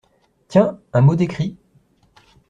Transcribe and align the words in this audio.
Tiens! 0.47 0.79
un 0.93 1.01
mot 1.01 1.15
d’écrit! 1.15 1.59